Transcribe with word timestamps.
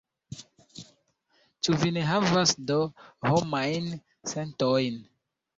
Ĉu 1.67 1.75
vi 1.83 1.91
ne 1.99 2.07
havas 2.13 2.55
do 2.71 2.79
homajn 3.27 3.87
sentojn? 4.33 4.99